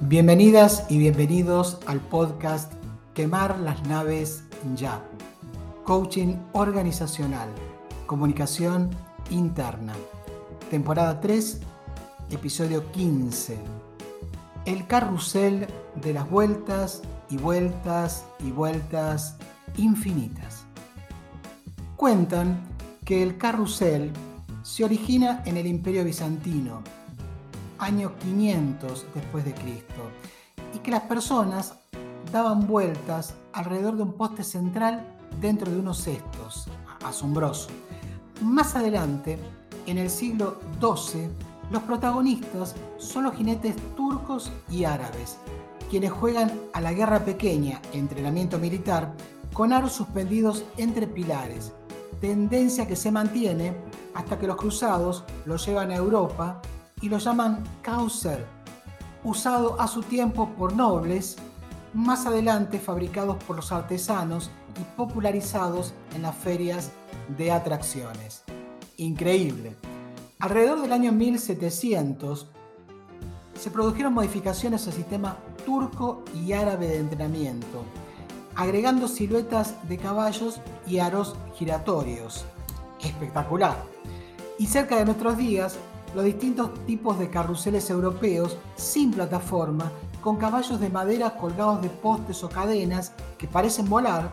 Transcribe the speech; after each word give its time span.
Bienvenidas 0.00 0.86
y 0.88 0.96
bienvenidos 0.96 1.80
al 1.86 1.98
podcast 1.98 2.72
Quemar 3.14 3.58
las 3.58 3.84
naves 3.88 4.44
ya. 4.76 5.02
Coaching 5.82 6.36
organizacional, 6.52 7.48
comunicación 8.06 8.90
interna. 9.30 9.94
Temporada 10.70 11.20
3, 11.20 11.60
episodio 12.30 12.92
15. 12.92 13.58
El 14.66 14.86
carrusel 14.86 15.66
de 15.96 16.12
las 16.12 16.30
vueltas 16.30 17.02
y 17.28 17.36
vueltas 17.36 18.24
y 18.38 18.52
vueltas 18.52 19.36
infinitas. 19.78 20.64
Cuentan 21.96 22.60
que 23.04 23.20
el 23.20 23.36
carrusel 23.36 24.12
se 24.62 24.84
origina 24.84 25.42
en 25.44 25.56
el 25.56 25.66
Imperio 25.66 26.04
Bizantino 26.04 26.84
año 27.78 28.12
500 28.18 29.06
después 29.14 29.44
de 29.44 29.54
Cristo 29.54 30.02
y 30.74 30.78
que 30.78 30.90
las 30.90 31.02
personas 31.02 31.74
daban 32.32 32.66
vueltas 32.66 33.34
alrededor 33.52 33.96
de 33.96 34.02
un 34.02 34.12
poste 34.12 34.44
central 34.44 35.06
dentro 35.40 35.70
de 35.70 35.78
unos 35.78 36.02
cestos. 36.02 36.68
Asombroso. 37.04 37.68
Más 38.42 38.74
adelante, 38.76 39.38
en 39.86 39.98
el 39.98 40.10
siglo 40.10 40.58
XII, 40.80 41.28
los 41.70 41.82
protagonistas 41.82 42.74
son 42.98 43.24
los 43.24 43.34
jinetes 43.34 43.76
turcos 43.96 44.50
y 44.70 44.84
árabes, 44.84 45.38
quienes 45.90 46.10
juegan 46.10 46.52
a 46.72 46.80
la 46.80 46.92
guerra 46.92 47.24
pequeña, 47.24 47.80
entrenamiento 47.92 48.58
militar, 48.58 49.12
con 49.52 49.72
aros 49.72 49.92
suspendidos 49.92 50.64
entre 50.76 51.06
pilares, 51.06 51.72
tendencia 52.20 52.86
que 52.86 52.96
se 52.96 53.10
mantiene 53.10 53.74
hasta 54.14 54.38
que 54.38 54.46
los 54.46 54.56
cruzados 54.56 55.24
los 55.46 55.66
llevan 55.66 55.90
a 55.90 55.96
Europa 55.96 56.60
y 57.00 57.08
lo 57.08 57.18
llaman 57.18 57.62
causer, 57.82 58.46
usado 59.24 59.80
a 59.80 59.86
su 59.86 60.02
tiempo 60.02 60.50
por 60.56 60.74
nobles, 60.74 61.36
más 61.94 62.26
adelante 62.26 62.78
fabricados 62.78 63.42
por 63.44 63.56
los 63.56 63.72
artesanos 63.72 64.50
y 64.80 64.84
popularizados 64.96 65.94
en 66.14 66.22
las 66.22 66.36
ferias 66.36 66.90
de 67.36 67.52
atracciones. 67.52 68.42
Increíble. 68.96 69.74
Alrededor 70.40 70.80
del 70.80 70.92
año 70.92 71.12
1700 71.12 72.48
se 73.58 73.70
produjeron 73.70 74.14
modificaciones 74.14 74.86
al 74.86 74.92
sistema 74.92 75.36
turco 75.66 76.22
y 76.34 76.52
árabe 76.52 76.88
de 76.88 76.98
entrenamiento, 76.98 77.82
agregando 78.54 79.08
siluetas 79.08 79.74
de 79.88 79.98
caballos 79.98 80.60
y 80.86 80.98
aros 80.98 81.34
giratorios. 81.54 82.44
Espectacular. 83.00 83.76
Y 84.58 84.66
cerca 84.66 84.96
de 84.96 85.04
nuestros 85.04 85.36
días 85.36 85.76
los 86.14 86.24
distintos 86.24 86.70
tipos 86.86 87.18
de 87.18 87.30
carruseles 87.30 87.90
europeos 87.90 88.56
sin 88.76 89.12
plataforma, 89.12 89.90
con 90.22 90.36
caballos 90.36 90.80
de 90.80 90.88
madera 90.88 91.36
colgados 91.36 91.80
de 91.82 91.88
postes 91.88 92.42
o 92.42 92.48
cadenas 92.48 93.12
que 93.36 93.46
parecen 93.46 93.88
volar, 93.88 94.32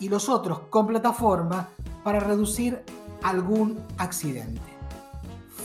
y 0.00 0.08
los 0.08 0.28
otros 0.28 0.60
con 0.70 0.86
plataforma 0.86 1.68
para 2.02 2.20
reducir 2.20 2.82
algún 3.22 3.78
accidente. 3.96 4.60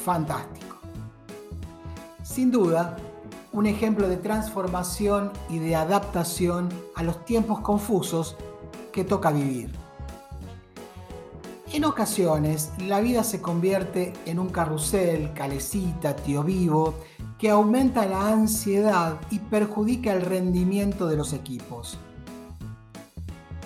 Fantástico. 0.05 0.77
Sin 2.23 2.52
duda, 2.52 2.95
un 3.52 3.66
ejemplo 3.66 4.08
de 4.08 4.17
transformación 4.17 5.31
y 5.50 5.59
de 5.59 5.75
adaptación 5.75 6.70
a 6.95 7.03
los 7.03 7.25
tiempos 7.25 7.59
confusos 7.59 8.36
que 8.94 9.03
toca 9.03 9.31
vivir. 9.31 9.72
En 11.72 11.86
ocasiones, 11.86 12.72
la 12.80 13.00
vida 13.00 13.23
se 13.23 13.42
convierte 13.42 14.14
en 14.25 14.39
un 14.39 14.50
carrusel, 14.50 15.34
calecita, 15.34 16.16
tío 16.16 16.44
vivo, 16.44 16.95
que 17.38 17.52
aumenta 17.52 18.08
la 18.08 18.28
ansiedad 18.28 19.20
y 19.30 19.38
perjudica 19.38 20.11
el 20.14 20.23
rendimiento 20.23 21.06
de 21.06 21.16
los 21.16 21.31
equipos. 21.31 22.00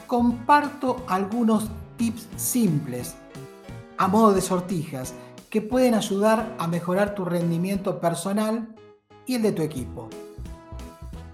Comparto 0.05 0.97
algunos 1.07 1.69
tips 1.95 2.27
simples, 2.35 3.15
a 3.97 4.09
modo 4.09 4.33
de 4.33 4.41
sortijas, 4.41 5.13
que 5.49 5.61
pueden 5.61 5.93
ayudar 5.93 6.57
a 6.59 6.67
mejorar 6.67 7.15
tu 7.15 7.23
rendimiento 7.23 8.01
personal 8.01 8.75
y 9.25 9.35
el 9.35 9.43
de 9.43 9.53
tu 9.53 9.61
equipo. 9.61 10.09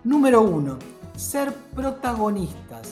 Número 0.04 0.44
1. 0.44 0.78
Ser 1.16 1.52
protagonistas. 1.76 2.90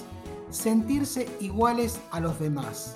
Sentirse 0.49 1.29
iguales 1.39 1.99
a 2.09 2.19
los 2.19 2.39
demás. 2.39 2.95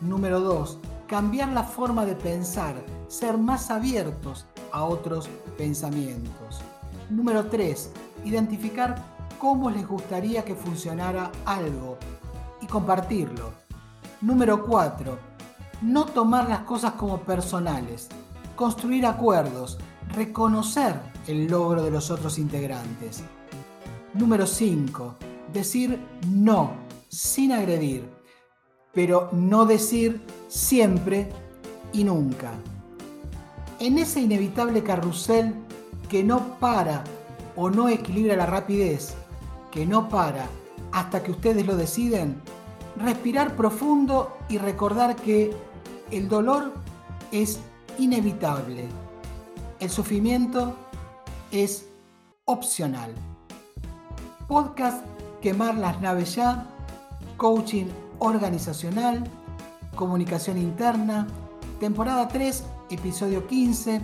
Número 0.00 0.40
2. 0.40 0.78
Cambiar 1.06 1.50
la 1.50 1.62
forma 1.62 2.06
de 2.06 2.14
pensar, 2.14 2.74
ser 3.08 3.36
más 3.36 3.70
abiertos 3.70 4.46
a 4.72 4.84
otros 4.84 5.28
pensamientos. 5.58 6.62
Número 7.10 7.46
3. 7.46 7.90
Identificar 8.24 9.02
cómo 9.38 9.70
les 9.70 9.86
gustaría 9.86 10.42
que 10.42 10.54
funcionara 10.54 11.30
algo 11.44 11.98
y 12.62 12.66
compartirlo. 12.66 13.52
Número 14.22 14.64
4. 14.64 15.18
No 15.82 16.06
tomar 16.06 16.48
las 16.48 16.60
cosas 16.60 16.92
como 16.92 17.20
personales. 17.20 18.08
Construir 18.56 19.04
acuerdos. 19.04 19.78
Reconocer 20.14 20.98
el 21.26 21.46
logro 21.46 21.82
de 21.82 21.90
los 21.90 22.10
otros 22.10 22.38
integrantes. 22.38 23.22
Número 24.14 24.46
5. 24.46 25.16
Decir 25.52 26.00
no 26.26 26.72
sin 27.08 27.52
agredir 27.52 28.19
pero 28.92 29.28
no 29.32 29.66
decir 29.66 30.20
siempre 30.48 31.28
y 31.92 32.04
nunca. 32.04 32.52
En 33.78 33.98
ese 33.98 34.20
inevitable 34.20 34.82
carrusel 34.82 35.54
que 36.08 36.24
no 36.24 36.58
para 36.58 37.04
o 37.56 37.70
no 37.70 37.88
equilibra 37.88 38.36
la 38.36 38.46
rapidez, 38.46 39.14
que 39.70 39.86
no 39.86 40.08
para 40.08 40.46
hasta 40.92 41.22
que 41.22 41.30
ustedes 41.30 41.66
lo 41.66 41.76
deciden, 41.76 42.40
respirar 42.96 43.56
profundo 43.56 44.36
y 44.48 44.58
recordar 44.58 45.16
que 45.16 45.54
el 46.10 46.28
dolor 46.28 46.72
es 47.30 47.60
inevitable, 47.98 48.86
el 49.78 49.90
sufrimiento 49.90 50.74
es 51.52 51.86
opcional. 52.44 53.14
Podcast 54.48 55.04
Quemar 55.40 55.76
las 55.76 56.00
naves 56.02 56.34
ya, 56.34 56.66
coaching 57.36 57.86
organizacional, 58.20 59.24
comunicación 59.96 60.56
interna, 60.56 61.26
temporada 61.80 62.28
3, 62.28 62.64
episodio 62.90 63.46
15, 63.46 64.00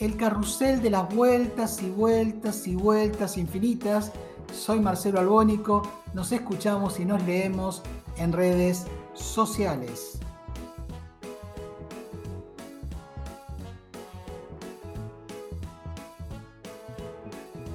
el 0.00 0.16
carrusel 0.16 0.82
de 0.82 0.90
las 0.90 1.12
vueltas 1.14 1.82
y 1.82 1.90
vueltas 1.90 2.66
y 2.66 2.74
vueltas 2.74 3.38
infinitas. 3.38 4.12
Soy 4.52 4.80
Marcelo 4.80 5.20
Albónico, 5.20 5.82
nos 6.12 6.32
escuchamos 6.32 7.00
y 7.00 7.04
nos 7.04 7.22
leemos 7.24 7.82
en 8.18 8.32
redes 8.32 8.84
sociales. 9.14 10.18